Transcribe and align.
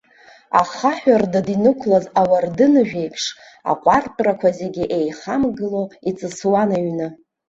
Ахаҳә-рдыд 0.59 1.47
инықәлаз 1.55 2.05
ауардыныжә 2.21 2.95
еиԥш, 3.01 3.23
аҟуартәрақәа 3.71 4.49
зегьы 4.57 4.83
еихамгыло, 4.99 5.83
иҵысуан 6.09 6.69
аҩны. 6.77 7.07